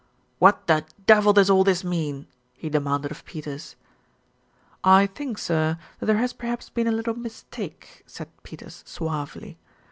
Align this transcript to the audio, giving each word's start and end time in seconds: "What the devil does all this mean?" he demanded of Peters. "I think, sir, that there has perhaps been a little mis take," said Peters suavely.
"What 0.39 0.65
the 0.65 0.83
devil 1.05 1.31
does 1.31 1.47
all 1.51 1.63
this 1.63 1.83
mean?" 1.83 2.25
he 2.55 2.69
demanded 2.71 3.11
of 3.11 3.23
Peters. 3.23 3.75
"I 4.83 5.05
think, 5.05 5.37
sir, 5.37 5.77
that 5.99 6.07
there 6.07 6.17
has 6.17 6.33
perhaps 6.33 6.71
been 6.71 6.87
a 6.87 6.91
little 6.91 7.13
mis 7.13 7.45
take," 7.51 8.01
said 8.07 8.29
Peters 8.41 8.81
suavely. 8.87 9.59